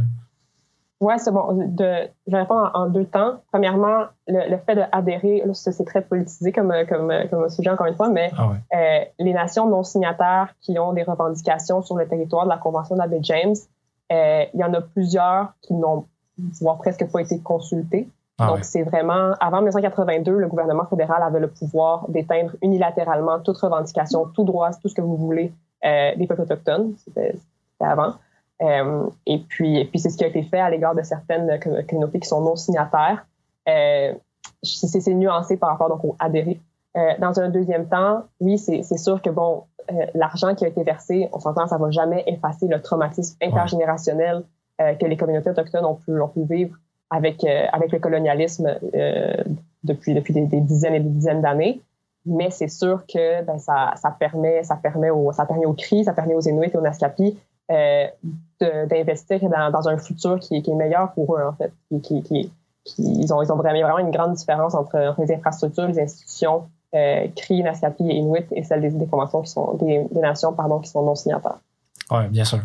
[1.00, 1.54] Oui, c'est bon.
[1.54, 3.41] De, je vais répondre en, deux temps.
[3.52, 8.32] Premièrement, le, fait d'adhérer, c'est très politisé comme, comme, comme sujet, encore une fois, mais
[8.38, 12.58] ah euh, les nations non signataires qui ont des revendications sur le territoire de la
[12.58, 13.56] Convention de la baie James,
[14.12, 16.06] euh, il y en a plusieurs qui n'ont
[16.62, 18.10] voire presque pas été consultés.
[18.39, 23.58] Ah Donc, c'est vraiment, avant 1982, le gouvernement fédéral avait le pouvoir d'éteindre unilatéralement toute
[23.58, 25.52] revendication, tout droit, tout ce que vous voulez
[25.84, 26.93] euh, des peuples autochtones.
[27.04, 27.36] C'était
[27.80, 28.13] avant.
[28.62, 31.60] Euh, et puis, et puis c'est ce qui a été fait à l'égard de certaines
[31.88, 33.26] communautés qui sont non signataires.
[33.67, 34.13] Euh,
[34.63, 36.60] c'est nuancé par rapport donc au adhérer.
[36.95, 40.84] Euh, dans un deuxième temps, oui, c'est sûr que bon, euh, l'argent qui a été
[40.84, 44.43] versé, on s'entend, ça va jamais effacer le traumatisme intergénérationnel
[44.82, 46.76] euh, que les communautés autochtones ont pu, ont pu vivre
[47.10, 49.43] avec, euh, avec le colonialisme euh,
[49.84, 50.22] depuis, des,
[50.62, 51.82] dizaines et des dizaines d'années.
[52.26, 56.78] Mais c'est sûr que ben, ça, permet, ça, permet aux, ça permet aux Inuits et
[56.78, 57.38] aux Naskapi
[57.72, 58.08] euh,
[58.60, 61.72] d'investir dans, un futur qui, est meilleur pour eux, en fait.
[62.02, 62.52] Qui,
[62.98, 66.63] ils, ont, vraiment une grande différence entre, les infrastructures, les institutions
[66.96, 70.89] euh, CRI, Naskapi et Inuit et celles des, conventions qui sont, des, nations pardon, qui
[70.89, 71.60] sont non signataires.
[72.10, 72.60] Oui, bien sûr.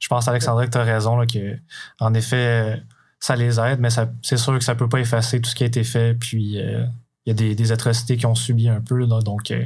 [0.00, 1.56] Je pense, Alexandre, que tu as raison, là, que,
[2.00, 2.76] en effet,
[3.20, 3.88] ça les aide, mais
[4.22, 6.14] c'est sûr que ça peut pas effacer tout ce qui a été fait.
[6.14, 6.84] Puis euh,
[7.26, 9.06] il y a des, des, atrocités qui ont subi un peu.
[9.06, 9.64] donc, euh,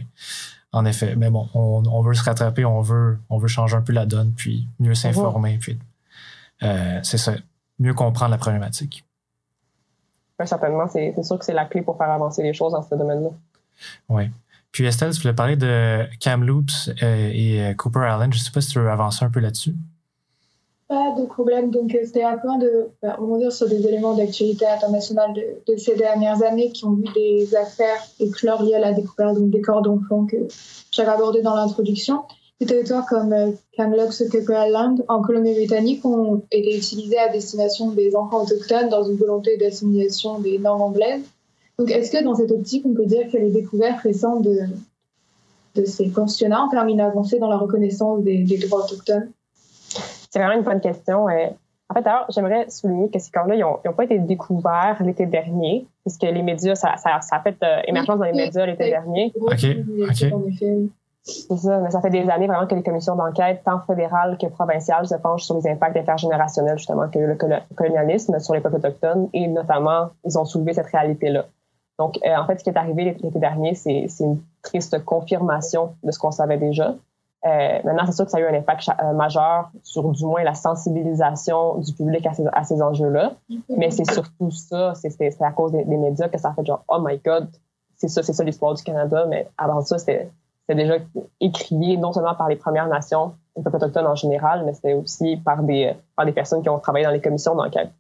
[0.73, 1.15] en effet.
[1.17, 4.33] Mais bon, on, veut se rattraper, on veut, on veut changer un peu la donne,
[4.33, 5.59] puis mieux s'informer.
[5.59, 5.79] Puis
[6.63, 7.35] euh, c'est ça,
[7.79, 9.05] mieux comprendre la problématique.
[10.45, 13.31] certainement, c'est sûr que c'est la clé pour faire avancer les choses dans ce domaine-là.
[14.09, 14.31] Oui.
[14.71, 18.33] Puis Estelle, tu voulais parler de Kamloops et Cooper Island.
[18.33, 19.75] Je ne sais pas si tu veux avancer un peu là-dessus.
[20.93, 21.71] Pas de problème.
[21.71, 26.43] Donc, c'était un point de bah, rebondir sur des éléments d'actualité internationale de, ces dernières
[26.43, 30.37] années qui ont vu des affaires éclore liées à la découverte des corps d'enfants que
[30.91, 32.25] j'avais abordé dans l'introduction.
[32.61, 38.43] Des territoires comme euh, Kamloops Island en Colombie-Britannique ont été utilisés à destination des enfants
[38.43, 41.25] autochtones dans une volonté d'assimilation des normes anglaises.
[41.79, 44.59] Donc, est-ce que dans cette optique, on peut dire que les découvertes récentes de,
[45.75, 49.31] de ces pensionnats ont permis d'avancer dans la reconnaissance des, droits autochtones?
[50.33, 51.29] C'est vraiment une bonne question.
[51.29, 51.49] Euh,
[51.91, 55.87] en fait, alors, j'aimerais souligner que ces corps-là, ils n'ont pas été découverts l'été dernier,
[56.07, 59.31] puisque les médias, ça, ça, a fait euh, émergence dans les médias l'été dernier.
[59.37, 59.67] OK.
[60.33, 60.65] OK.
[61.25, 64.47] C'est ça, mais ça fait des années vraiment que les commissions d'enquête, tant fédérales que
[64.47, 67.37] provinciales, se penchent sur les impacts intergénérationnels, justement, que le
[67.77, 71.45] colonialisme sur les peuples autochtones, et notamment, ils ont soulevé cette réalité-là.
[71.99, 76.11] Donc, euh, en fait, ce qui est arrivé l'été dernier, c'est une triste confirmation de
[76.11, 76.95] ce qu'on savait déjà.
[77.45, 80.45] Euh, maintenant, c'est sûr que ça a eu un impact euh, majeur sur du moins
[80.45, 83.33] la sensibilisation du public à ces, à ces enjeux-là.
[83.69, 86.99] Mais c'est surtout ça, c'est à cause des, médias que ça a fait genre, oh
[87.01, 87.49] my God,
[87.97, 89.27] c'est ça, c'est ça l'histoire du Canada.
[89.29, 90.31] Mais avant ça, c'était
[90.69, 90.95] déjà
[91.41, 95.37] écrié non seulement par les Premières Nations, les peuples autochtones en général, mais c'était aussi
[95.37, 97.91] par des, par des personnes qui ont travaillé dans les commissions d'enquête.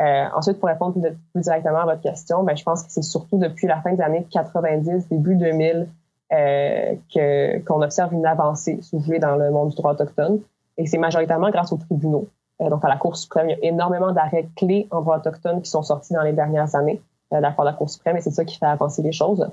[0.00, 3.38] Euh, ensuite, pour répondre plus, directement à votre question, ben, je pense que c'est surtout
[3.38, 5.84] depuis la fin des années 90, début 2000, euh,
[6.30, 10.40] que, qu'on observe une avancée soulevée dans le monde du droit autochtone.
[10.76, 12.28] Et c'est majoritairement grâce aux tribunaux.
[12.60, 15.62] Euh, donc, à la Cour suprême, il y a énormément d'arrêts clés en droit autochtone
[15.62, 17.00] qui sont sortis dans les dernières années
[17.32, 19.12] euh, de la Cour de la Cour suprême et c'est ça qui fait avancer les
[19.12, 19.48] choses.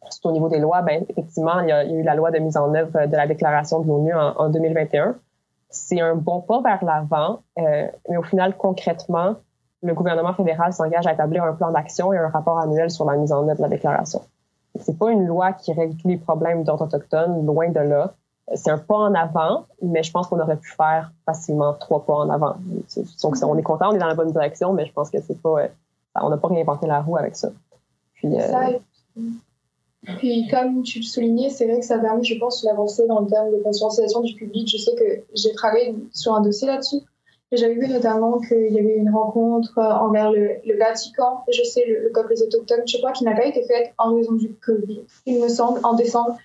[0.00, 2.14] Ensuite, au niveau des lois, ben, effectivement, il y, a, il y, a, eu la
[2.14, 5.16] loi de mise en œuvre de la déclaration de l'ONU en, en 2021.
[5.70, 9.36] C'est un bon pas vers l'avant, euh, mais au final, concrètement,
[9.82, 13.16] le gouvernement fédéral s'engage à établir un plan d'action et un rapport annuel sur la
[13.16, 14.20] mise en œuvre de la déclaration.
[14.80, 18.14] C'est pas une loi qui règle tous les problèmes d'ordre autochtone, loin de là.
[18.54, 22.14] C'est un pas en avant, mais je pense qu'on aurait pu faire facilement trois pas
[22.14, 22.56] en avant.
[23.22, 25.40] Donc, on est content, on est dans la bonne direction, mais je pense que c'est
[25.40, 25.68] pas, euh,
[26.20, 27.50] on n'a pas réinventé la roue avec ça.
[28.14, 28.78] Puis, euh,
[30.50, 33.20] comme tu le soulignais, c'est vrai que ça a permis, je pense, une avancée dans
[33.20, 34.68] le terme de conscientisation du public.
[34.68, 37.00] Je sais que j'ai travaillé sur un dossier là-dessus
[37.56, 42.10] j'avais vu notamment qu'il y avait une rencontre euh, envers le, Vatican, je sais, le,
[42.14, 45.40] le des autochtones, je crois, qui n'a pas été faite en raison du Covid, il
[45.40, 46.36] me semble, en décembre.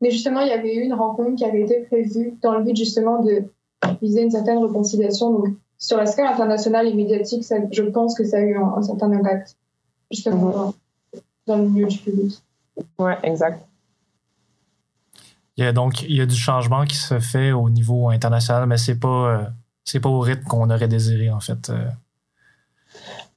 [0.00, 2.76] Mais justement, il y avait eu une rencontre qui avait été prévue dans le but
[2.76, 3.44] justement de
[4.02, 5.30] viser une certaine réconciliation.
[5.30, 5.48] Donc,
[5.78, 9.56] sur la scale internationale et médiatique, je pense que ça a eu un, certain impact,
[10.10, 10.74] justement,
[11.46, 12.42] dans, le milieu du public.
[12.98, 13.64] Oui, exact.
[15.56, 18.66] Il y a donc il y a du changement qui se fait au niveau international,
[18.66, 19.44] mais c'est pas euh,
[19.86, 21.70] c'est pas au rythme qu'on aurait désiré, en fait.
[21.70, 21.88] Euh.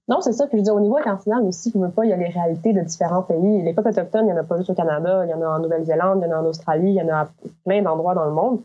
[0.10, 0.48] Non, c'est ça.
[0.48, 2.74] Puis je dis, au niveau international aussi, ne veux pas, il y a les réalités
[2.74, 3.62] de différents pays.
[3.62, 5.48] Les peuples autochtones, il n'y en a pas juste au Canada, il y en a
[5.48, 7.30] en Nouvelle-Zélande, il y en a en Australie, il y en a
[7.64, 8.62] plein d'endroits dans le monde.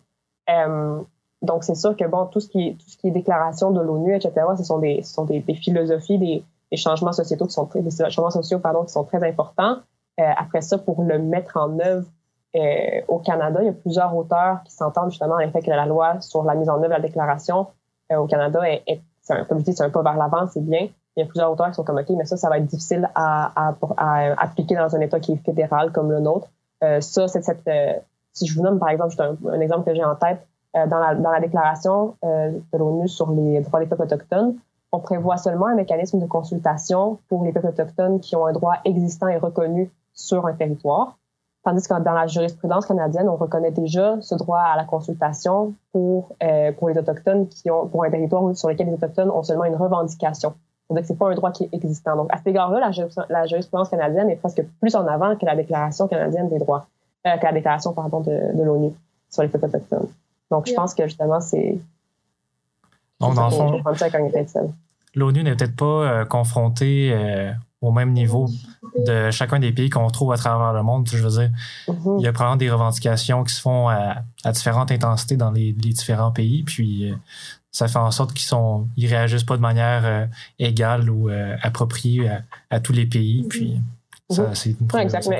[0.49, 0.99] Euh,
[1.43, 4.65] donc, c'est sûr que, bon, tout ce qui est, tout déclaration de l'ONU, etc., ce
[4.65, 6.43] sont des, ce sont des, philosophies, des,
[6.77, 9.81] changements sociétaux qui sont très, des changements sociaux, pardon, qui sont très importants.
[10.19, 12.07] Euh, après ça, pour le mettre en œuvre,
[12.57, 16.21] euh, au Canada, il y a plusieurs auteurs qui s'entendent justement avec que la loi
[16.21, 17.67] sur la mise en œuvre de la déclaration
[18.13, 20.65] euh, au Canada est, c'est un, comme je dis, c'est un pas vers l'avant, c'est
[20.65, 20.89] bien.
[21.17, 23.09] Il y a plusieurs auteurs qui sont comme OK, mais ça, ça va être difficile
[23.15, 26.49] à, à, à appliquer dans un État qui est fédéral comme le nôtre.
[26.83, 27.95] Euh, ça, c'est cette, euh,
[28.33, 31.15] si je vous donne par exemple juste un, exemple que j'ai en tête, dans, la,
[31.15, 34.57] dans la déclaration de l'ONU sur les droits des peuples autochtones,
[34.91, 38.75] on prévoit seulement un mécanisme de consultation pour les peuples autochtones qui ont un droit
[38.85, 41.17] existant et reconnu sur un territoire.
[41.65, 46.33] Tandis que dans la jurisprudence canadienne, on reconnaît déjà ce droit à la consultation pour,
[46.43, 49.65] euh, pour les Autochtones qui ont, pour un territoire sur lequel les Autochtones ont seulement
[49.65, 50.55] une revendication.
[50.91, 52.17] Donc, c'est pas un droit qui est existant.
[52.17, 52.91] Donc, à cet égard-là,
[53.31, 56.87] la, jurisprudence canadienne est presque plus en avant que la Déclaration canadienne des droits,
[57.27, 58.93] euh, que la Déclaration, pardon, de, de l'ONU
[59.31, 60.09] sur les peuples autochtones.
[60.51, 61.79] Donc, je pense que justement, c'est.
[63.21, 63.83] Donc, dans le fond,
[65.15, 67.53] l'ONU n'est peut-être pas euh, confrontée euh,
[67.85, 68.49] au même niveau
[69.07, 71.07] de chacun des pays qu'on trouve à travers le monde.
[71.09, 71.51] Je veux dire,
[71.89, 72.19] mhm.
[72.19, 76.31] il y a probablement des revendications qui se font à, différentes intensités dans les, différents
[76.31, 77.15] pays, puis euh,
[77.71, 80.27] ça fait en sorte qu'ils sont, ils réagissent pas de manière euh,
[80.59, 82.31] égale ou euh, appropriée
[82.71, 83.49] à, tous les pays, mhm.
[83.49, 83.81] puis
[84.31, 84.55] ça, mhm.
[84.55, 85.31] c'est une problématique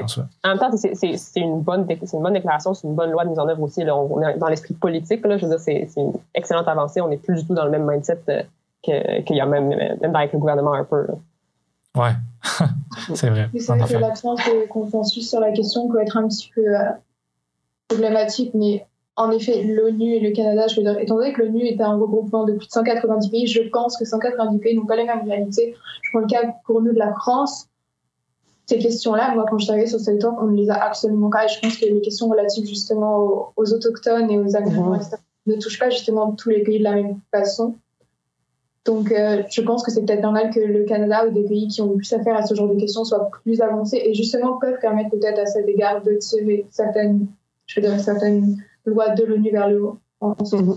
[0.45, 3.39] en même temps, c'est une bonne, une bonne déclaration, c'est une bonne loi de mise
[3.39, 3.83] en œuvre aussi.
[3.83, 7.01] on est dans l'esprit politique, là, je veux dire, c'est une excellente avancée.
[7.01, 8.21] On n'est plus du tout dans le même mindset
[8.83, 11.07] qu'il y a même, même avec le gouvernement un peu.
[11.07, 11.15] Là.
[11.97, 12.13] Ouais,
[13.15, 13.49] c'est vrai.
[13.59, 16.91] C'est vrai que l'absence de consensus sur la question peut être un petit peu euh,
[17.89, 21.65] problématique, mais en effet, l'ONU et le Canada, je veux dire, étant donné que l'ONU
[21.67, 24.97] est un regroupement de plus de 190 pays, je pense que 190 pays n'ont pas
[24.97, 25.77] les mêmes réalités.
[26.03, 27.69] Je prends le cas pour nous de la France.
[28.67, 31.31] Ces questions-là, moi, quand je suis arrivée sur ce territoire, on ne les a absolument
[31.31, 31.45] pas.
[31.45, 35.55] Et je pense que les questions relatives justement aux, autochtones et aux Amérindiens, mhm.
[35.55, 37.77] ne touchent pas justement tous les pays de la même façon.
[38.85, 41.81] Donc, euh, je pense que c'est peut-être normal que le Canada ou des pays qui
[41.81, 44.79] ont plus à faire à ce genre de questions soient plus avancés et justement peuvent
[44.79, 47.27] permettre peut-être à cet égard de tirer certaines,
[47.67, 50.77] je veux dire, certaines lois de l'ONU vers le haut en, ce mhm.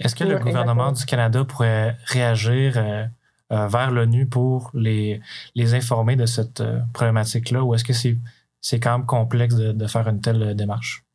[0.00, 3.04] Est-ce que le gouvernement du Canada pourrait réagir euh,
[3.52, 5.20] euh, vers l'ONU pour les,
[5.54, 6.62] les informer de cette
[6.94, 8.16] problématique-là ou est-ce que c'est,
[8.62, 11.05] c'est quand même complexe de, de faire une telle démarche?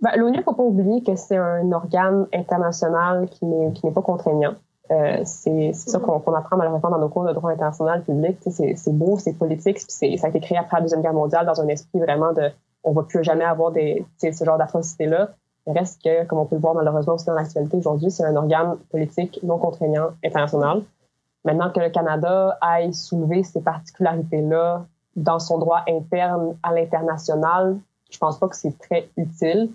[0.00, 4.02] Ben, L'ONU, il ne faut pas oublier que c'est un organe international qui n'est, pas
[4.02, 4.54] contraignant.
[4.90, 8.38] Euh, c'est, ça qu'on, qu'on apprend malheureusement dans nos cours de droit international public.
[8.46, 11.68] C'est, beau, c'est politique, ça a été créé après la Deuxième Guerre mondiale dans un
[11.68, 12.50] esprit vraiment de
[12.84, 15.30] on va plus jamais avoir des, ce genre d'atrocités-là.
[15.66, 18.36] Il reste que, comme on peut le voir malheureusement aussi dans l'actualité aujourd'hui, c'est un
[18.36, 20.82] organe politique non contraignant international.
[21.44, 27.78] Maintenant que le Canada aille soulever ces particularités-là dans son droit interne à l'international,
[28.10, 29.70] je pense pas que c'est très utile.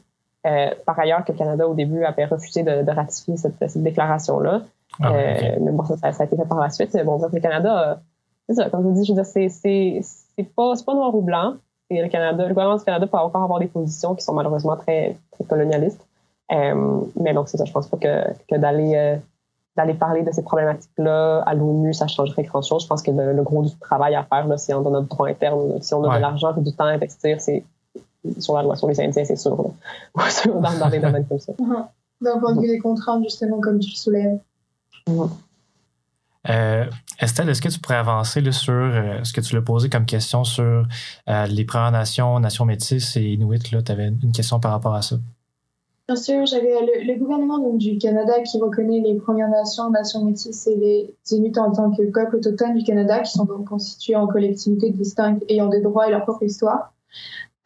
[0.47, 3.83] Euh, par ailleurs, que le Canada, au début, avait refusé de, de ratifier cette, cette
[3.83, 4.61] déclaration-là.
[5.01, 6.97] Ah, euh, mais bon, ça, ça, a été fait par la suite.
[7.05, 8.01] Bon, donc le Canada,
[8.47, 10.93] c'est ça, comme je vous dis, je veux dire, c'est, c'est, c'est pas, c'est pas
[10.93, 11.55] noir ou blanc.
[11.89, 14.77] Et le Canada, le gouvernement du Canada peut encore avoir des positions qui sont malheureusement
[14.77, 16.05] très, très colonialistes.
[16.51, 19.17] Euh, mais donc, c'est ça, je pense pas que, que d'aller, euh,
[19.75, 22.83] d'aller parler de ces problématiques-là à l'ONU, ça changerait grand-chose.
[22.83, 25.81] Je pense que le, gros du travail à faire, là, c'est dans notre droit interne.
[25.81, 27.63] Si on a de l'argent et du temps à investir, c'est
[28.39, 29.55] sur la loi sur les Indiens, c'est sûr.
[29.55, 31.53] dans, dans, des domaines comme ça.
[32.21, 34.39] D'un point de vue des contraintes, justement, comme tu le soulèves.
[36.49, 36.85] Euh,
[37.19, 40.05] Estelle, est-ce que tu pourrais avancer là, sur euh, ce que tu l'as posé comme
[40.05, 40.85] question sur
[41.29, 43.59] euh, les Premières Nations, Nations métisses et Inuits?
[43.59, 45.17] Tu avais une question par rapport à ça.
[46.07, 46.73] Bien sûr, j'avais
[47.05, 51.57] le, gouvernement donc, du Canada qui reconnaît les Premières Nations, Nations métisses et les Inuits
[51.57, 55.67] en tant que peuple autochtone du Canada, qui sont donc constitués en collectivités distinctes ayant
[55.67, 56.93] des droits et leur propre histoire.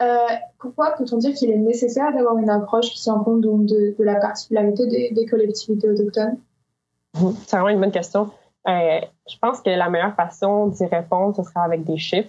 [0.02, 0.26] Euh,
[0.58, 4.16] pourquoi peut-on dire qu'il est nécessaire d'avoir une approche qui tient compte de, de, la
[4.16, 6.38] particularité des, collectivités autochtones?
[7.14, 7.34] Mhm.
[7.46, 8.30] C'est vraiment une bonne question.
[8.68, 12.28] Euh, je pense que la meilleure façon d'y répondre, ce sera avec des chiffres.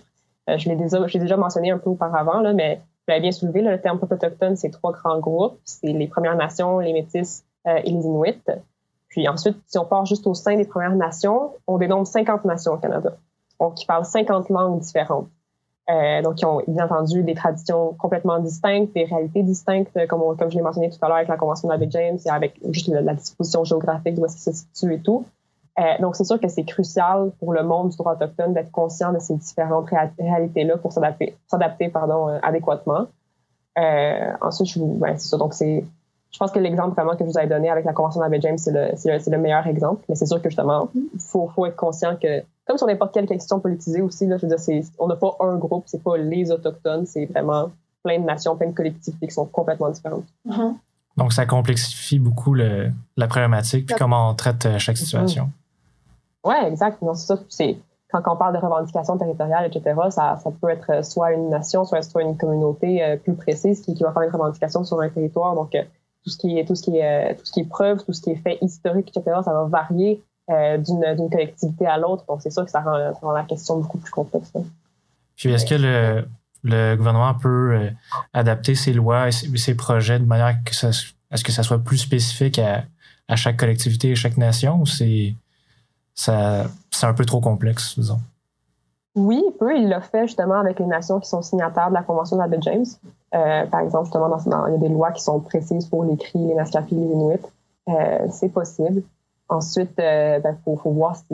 [0.49, 3.81] Euh, je l'ai déjà, mentionné un peu auparavant, là, mais vous l'avez bien soulevé, le
[3.81, 5.59] terme peuple autochtone, c'est trois grands groupes.
[5.65, 8.41] C'est les Premières Nations, les Métis et les Inuits.
[9.09, 12.73] Puis ensuite, si on part juste au sein des Premières Nations, on dénombre 50 nations
[12.73, 13.17] au Canada.
[13.59, 15.27] Donc, qui parlent 50 langues différentes.
[15.89, 20.51] Euh, donc, ils ont bien entendu des traditions complètement distinctes, des réalités distinctes, comme, comme
[20.51, 22.89] je l'ai mentionné tout à l'heure avec la Convention de la James et avec juste
[22.89, 25.25] la, disposition géographique d'où est-ce qu'ils se situe et tout.
[25.79, 29.13] Euh, donc, c'est sûr que c'est crucial pour le monde du droit autochtone d'être conscient
[29.13, 29.87] de ces différentes
[30.19, 33.07] réalités-là pour s'adapter, s'adapter pardon, euh, adéquatement.
[34.41, 35.37] Ensuite, je, ben, c'est ça.
[35.37, 35.85] Donc, c'est,
[36.31, 38.39] je pense que l'exemple vraiment que je vous avais donné avec la Convention de la
[38.39, 40.03] James, c'est le, c'est le, le, meilleur exemple.
[40.09, 43.25] Mais c'est sûr que justement, il faut, faut être conscient que comme sur n'importe quelle
[43.25, 46.51] question politisée aussi, là, je veux dire, on n'a pas un groupe, c'est pas les
[46.51, 47.71] autochtones, c'est vraiment
[48.03, 50.25] plein de nations, plein de collectivités qui sont complètement différentes.
[50.45, 50.75] Uh-huh.
[51.15, 55.49] Donc, ça complexifie beaucoup le, la problématique, puis comment on traite euh, chaque situation.
[56.43, 56.99] Oui, exact.
[57.01, 57.39] c'est ça.
[57.49, 57.77] C'est,
[58.09, 62.01] quand on parle de revendications territoriales, etc., ça, ça peut être soit une nation, soit,
[62.01, 65.55] soit une communauté euh, plus précise qui, qui, va faire une revendication sur un territoire.
[65.55, 65.83] Donc, euh,
[66.23, 68.21] tout ce qui est tout ce qui est tout ce qui est preuve, tout ce
[68.21, 72.23] qui est fait historique, etc., ça va varier euh, d'une collectivité à l'autre.
[72.27, 74.51] Donc, c'est sûr que ça rend, la question beaucoup plus complexe.
[75.35, 76.25] Puis, est-ce que le,
[76.63, 77.89] le, gouvernement peut euh,
[78.33, 80.89] adapter ses lois et ses, projets de manière que ça,
[81.31, 82.83] est-ce que ça soit plus spécifique à,
[83.27, 85.35] à chaque collectivité et chaque nation ou c'est,
[86.13, 88.19] ça, c'est un peu trop complexe, disons?
[89.17, 89.75] Oui, il peut.
[89.75, 92.47] Il l'a fait justement avec les nations qui sont signataires de la Convention de la
[92.47, 92.85] baie James.
[93.33, 96.15] Euh, par exemple, justement, dans, il y a des lois qui sont précises pour les
[96.17, 97.37] Cris, les Naskapi, les Inuits.
[97.89, 99.01] Euh, c'est possible.
[99.49, 101.25] Ensuite, il euh, ben, faut, voir si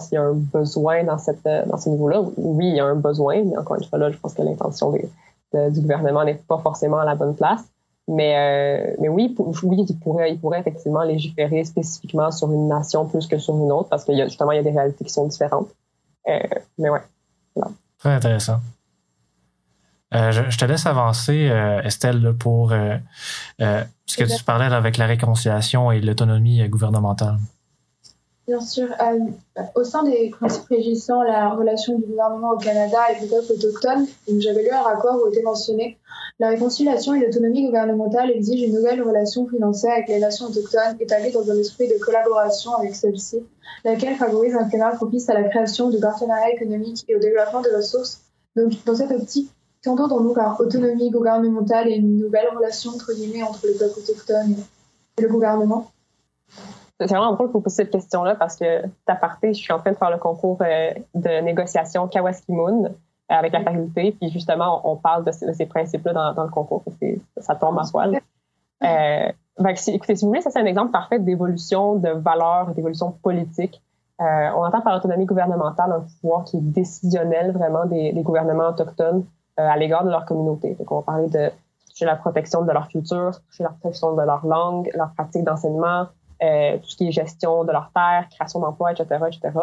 [0.00, 2.22] s'il y a un besoin dans cette euh, dans ce niveau-là.
[2.36, 4.92] Oui, il y a un besoin, mais encore une fois là, je pense que l'intention
[4.92, 7.62] du gouvernement n'est pas forcément à la bonne place.
[8.08, 9.34] Mais euh, mais oui,
[9.64, 13.72] oui, il pourrait il pourrait effectivement légiférer spécifiquement sur une nation plus que sur une
[13.72, 15.68] autre parce a justement il y a des réalités qui sont différentes.
[16.78, 17.00] mais ouais.
[17.98, 18.60] Très intéressant.
[20.14, 22.96] Euh, je, te laisse avancer, euh, Estelle, pour euh,
[23.58, 27.38] ce que tu parlais avec la réconciliation et l'autonomie gouvernementale.
[28.46, 28.86] Bien sûr.
[29.74, 34.06] au sein des principes régissant la relation du gouvernement au Canada et du peuple autochtone,
[34.38, 35.98] j'avais lu un rapport où était mentionné
[36.38, 41.32] la réconciliation et l'autonomie gouvernementale exigent une nouvelle relation financière avec les nations autochtones établie
[41.32, 43.42] dans un esprit de collaboration avec celles-ci,
[43.84, 47.74] laquelle favorise un climat propice à la création de partenariats économiques et au développement de
[47.74, 48.20] ressources.
[48.54, 49.50] Donc, dans cette optique,
[49.86, 54.56] Qu'entendons-nous donc par autonomie gouvernementale et une nouvelle relation entre guillemets entre le peuple autochtone
[55.16, 55.90] et le gouvernement
[56.98, 59.92] c'est vraiment drôle que vous posiez cette question-là parce que, d'aparté, je suis en train
[59.92, 62.88] de faire le concours euh, de négociation Kawaski Moon euh,
[63.28, 66.82] avec la faculté, puis justement, on parle de, ces principes-là dans, le concours.
[67.36, 68.18] Ça tombe à poil.
[68.82, 69.32] Euh,
[69.88, 73.82] écoutez, si vous voulez, ça c'est un exemple parfait d'évolution de valeurs, d'évolution politique.
[74.20, 74.24] Euh,
[74.56, 79.76] on entend par l'autonomie gouvernementale un pouvoir qui est décisionnel vraiment des, gouvernements autochtones à
[79.76, 80.74] l'égard de leur communauté.
[80.74, 81.50] Donc, on va parler de
[82.04, 86.08] la protection de leur culture, la protection de leur langue, leur pratique d'enseignement,
[86.42, 89.58] euh, tout ce qui est gestion de leur terre, création d'emplois, etc., etc.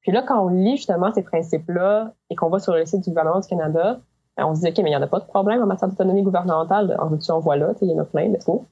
[0.00, 3.10] Puis là, quand on lit justement ces principes-là et qu'on va sur le site du
[3.10, 4.00] gouvernement du Canada,
[4.36, 5.88] ben, on se dit, OK, mais il n'y en a pas de problème en matière
[5.88, 6.96] d'autonomie gouvernementale.
[6.98, 8.66] En veux-tu, on voit là, il y en a plein, mais tout.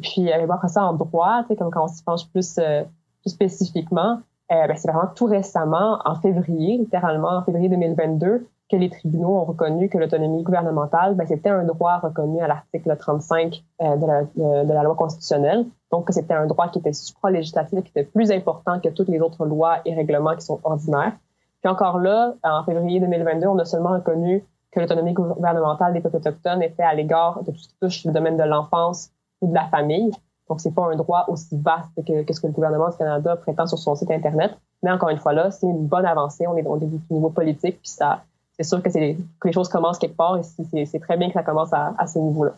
[0.00, 2.84] Puis, euh, après ça, en droit, comme quand on s'y penche plus, euh,
[3.22, 4.20] plus spécifiquement,
[4.52, 9.36] euh, ben, c'est vraiment tout récemment, en février, littéralement, en février 2022, que les tribunaux
[9.36, 14.06] ont reconnu que l'autonomie gouvernementale, ben, c'était un droit reconnu à l'article 35 euh, de,
[14.06, 14.22] la,
[14.64, 15.66] de, la, loi constitutionnelle.
[15.90, 19.20] Donc, que c'était un droit qui était supra-législatif, qui était plus important que toutes les
[19.20, 21.14] autres lois et règlements qui sont ordinaires.
[21.62, 26.18] Puis encore là, en février 2022, on a seulement reconnu que l'autonomie gouvernementale des peuples
[26.18, 29.54] autochtones était à l'égard de tout ce qui touche le domaine de l'enfance ou de
[29.54, 30.12] la famille.
[30.48, 33.34] Donc, c'est pas un droit aussi vaste que, que, ce que le gouvernement du Canada
[33.36, 34.56] prétend sur son site Internet.
[34.82, 36.46] Mais encore une fois là, c'est une bonne avancée.
[36.46, 36.78] On est, au
[37.10, 38.22] niveau politique, puis ça,
[38.60, 40.42] c'est sûr que, c'est que les choses commencent quelque part et
[40.84, 42.52] c'est très bien que ça commence à, ce niveau-là.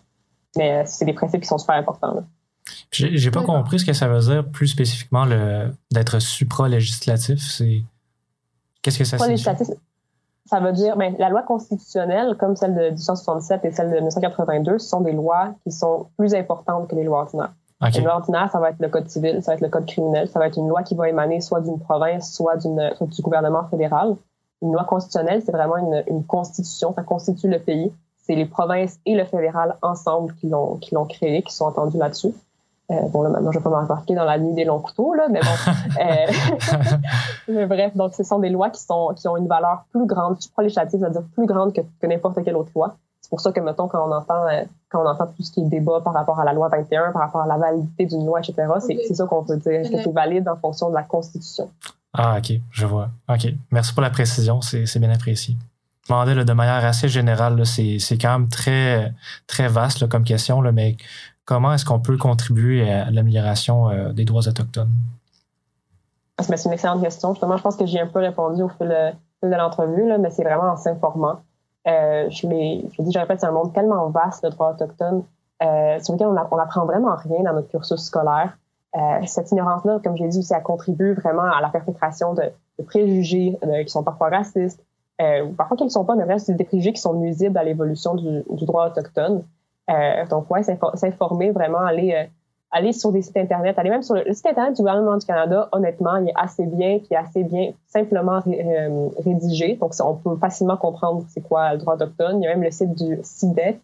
[0.56, 2.24] Mais euh, c'est des principes qui sont super importants.
[2.90, 5.26] J'ai pas compris ce que ça veut dire plus spécifiquement
[5.90, 7.38] d'être supra-législatif.
[7.40, 7.82] C'est
[8.82, 9.44] qu'est-ce que ça signifie?
[10.46, 14.78] Ça veut dire, ben, la loi constitutionnelle, comme celle de 1867 et celle de 1982,
[14.80, 17.52] ce sont des lois qui sont plus importantes que les lois ordinaires.
[17.94, 20.28] Les lois ordinaires, ça va être le code civil, ça va être le code criminel,
[20.28, 23.64] ça va être une loi qui va émaner soit d'une province, soit, soit du gouvernement
[23.70, 24.16] fédéral
[24.62, 27.92] une loi constitutionnelle, c'est vraiment une, une, constitution, ça constitue le pays.
[28.24, 31.98] C'est les provinces et le fédéral ensemble qui l'ont qui l'ont créé, qui sont entendus
[31.98, 32.32] là-dessus.
[32.90, 35.28] Euh, bon, là, maintenant, je vais pas m'embarquer dans la nuit des longs couteaux, là,
[35.30, 35.72] mais bon.
[36.00, 36.96] euh,
[37.48, 40.40] mais bref, donc, ce sont des lois qui sont qui ont une valeur plus grande,
[40.40, 42.96] supralégislative, c'est-à-dire plus grande que, que n'importe quelle autre loi.
[43.20, 45.60] C'est pour ça que, mettons, quand on entend euh, quand on entend tout ce qui
[45.60, 48.40] est débat par rapport à la loi 21, par rapport à la validité d'une loi,
[48.40, 51.70] etc., c'est c'est ça qu'on peut dire, que c'est valide en fonction de la Constitution?
[52.12, 53.10] Ah, OK, je vois.
[53.28, 53.46] OK.
[53.70, 55.56] Merci pour la précision, c'est bien apprécié.
[56.04, 59.14] Je demandais de manière assez générale, c'est quand même très,
[59.68, 60.96] vaste comme question, mais
[61.44, 64.92] comment est-ce qu'on peut contribuer à l'amélioration euh, des droits autochtones?
[66.38, 67.32] Ah, c'est une excellente question.
[67.32, 70.72] Justement, je pense que j'ai un peu répondu au fil, de l'entrevue, mais c'est vraiment
[70.72, 71.40] en s'informant.
[71.88, 75.24] Euh, je l'ai dit, je répète, c'est un monde tellement vaste, le droit autochtone,
[75.62, 78.56] euh, sur lequel on, n'apprend vraiment rien dans notre cursus scolaire.
[78.94, 82.42] Euh, cette ignorance-là, comme j'ai dit aussi, elle contribue vraiment à la perpétration de,
[82.78, 84.84] de préjugés euh, qui sont parfois racistes,
[85.20, 87.56] euh, ou parfois qui ne sont pas, mais bref, c'est des préjugés qui sont nuisibles
[87.58, 89.44] à l'évolution du, du, droit autochtone.
[89.90, 92.24] Euh, donc, ouais, s'informer vraiment, aller, euh,
[92.70, 95.68] aller sur des sites Internet, aller même sur le, site Internet du gouvernement du Canada,
[95.72, 98.40] honnêtement, il est assez bien, qui est assez bien simplement
[99.24, 99.76] rédigé.
[99.76, 102.42] Donc, on peut facilement comprendre c'est quoi le droit autochtone.
[102.42, 103.80] Il y a même le site du SIDET,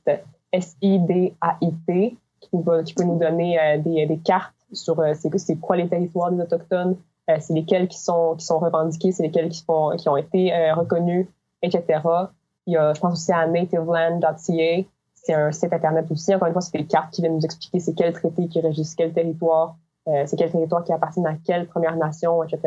[0.53, 2.51] S-I-D-A-I-T, qui,
[2.85, 6.97] qui peut nous donner des, des cartes sur euh, c'est quoi les territoires des autochtones,
[7.31, 10.53] euh, c'est lesquels qui sont qui sont revendiqués, c'est lesquels qui font qui ont été
[10.53, 11.27] euh, reconnus,
[11.63, 12.01] etc.
[12.67, 16.35] Il y a, je pense aussi à nativeland.ca, c'est un site internet aussi.
[16.35, 18.95] Encore une fois, c'est des cartes qui viennent nous expliquer c'est quel traité qui régisse
[18.95, 19.77] quel territoire,
[20.07, 22.61] c'est quel territoire qui appartient à quelle Première Nation, etc.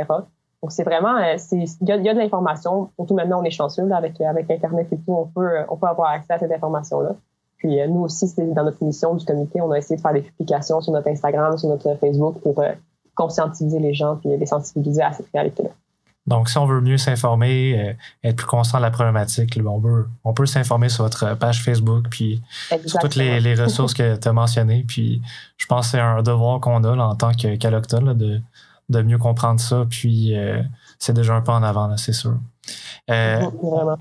[0.62, 2.92] Donc c'est vraiment, il y y a, de l'information.
[2.96, 5.88] Surtout maintenant, on est chanceux là, avec avec Internet et tout, on peut on peut
[5.88, 7.16] avoir accès à cette information là.
[7.62, 10.14] Puis euh, nous aussi, c'est dans notre mission du comité, on a essayé de faire
[10.14, 12.72] des publications sur notre Instagram, sur notre Facebook pour euh,
[13.14, 15.70] conscientiser les gens puis les sensibiliser à cette réalité-là.
[16.26, 17.94] Donc, si on veut mieux s'informer, euh,
[18.24, 22.08] être plus conscient de la problématique, on peut, on peut s'informer sur votre page Facebook,
[22.10, 22.42] puis
[22.86, 24.84] sur toutes les, ressources que tu as mentionnées.
[24.88, 25.22] Puis,
[25.58, 28.42] je pense que c'est un devoir qu'on a en tant qu'allochtone de,
[28.90, 29.86] de mieux comprendre ça.
[29.90, 30.36] Puis,
[31.00, 32.38] c'est déjà un pas en avant, c'est sûr.
[33.08, 33.98] Vraiment.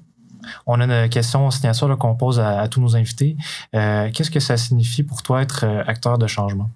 [0.67, 3.37] On a une question signature qu'on pose à, tous nos invités.
[3.75, 6.69] Euh, qu'est-ce que ça signifie pour toi être euh, acteur de changement?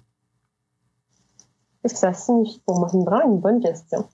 [1.81, 2.89] Qu'est-ce que ça signifie pour moi?
[2.89, 4.07] C'est vraiment une bonne question.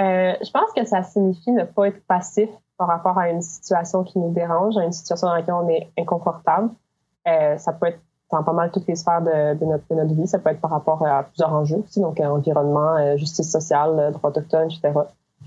[0.00, 2.48] Euh, je pense que ça signifie ne pas être passif
[2.78, 5.92] par rapport à une situation qui nous dérange, à une situation dans laquelle on est
[5.98, 6.70] inconfortable.
[7.24, 10.26] ça peut être dans pas mal toutes les sphères de, notre, vie.
[10.26, 14.68] Ça peut être par rapport à plusieurs enjeux aussi, donc environnement, justice sociale, droits autochtones,
[14.70, 14.90] etc.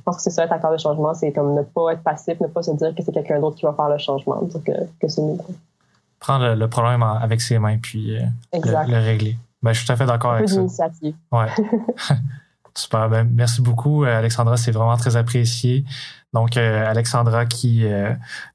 [0.06, 2.39] Je pense que c'est ça, être acteur de changement, c'est comme ne pas être passif,
[2.39, 4.72] ne pas se dire que c'est quelqu'un d'autre qui va faire le changement, dire que,
[5.01, 5.39] que c'est nous.
[6.20, 8.22] Prendre le, problème avec ses mains puis euh,
[8.53, 9.36] le, régler.
[9.64, 10.62] Ben, je suis tout à fait d'accord avec ça.
[10.62, 11.47] Ouais.
[12.78, 13.09] Super.
[13.09, 14.57] Ben, merci beaucoup, Alexandra.
[14.57, 15.86] C'est vraiment très apprécié.
[16.34, 17.86] Donc, Alexandra qui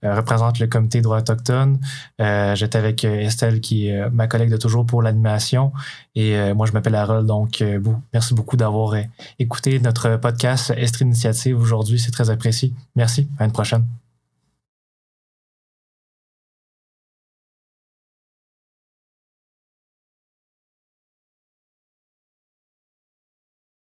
[0.02, 1.80] représente le comité droit autochtone.
[2.18, 5.72] J'étais avec Estelle qui est ma collègue de toujours pour l'animation.
[6.14, 7.26] Et moi, je m'appelle Harold.
[7.26, 7.64] Donc,
[8.12, 8.96] merci beaucoup d'avoir
[9.38, 11.98] écouté notre podcast Estre Initiative aujourd'hui.
[11.98, 12.74] C'est très apprécié.
[12.96, 13.30] Merci.
[13.38, 13.86] À une prochaine.